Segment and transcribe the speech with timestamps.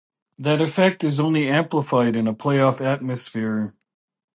[0.39, 3.75] That effect is only amplified in a playoff atmosphere.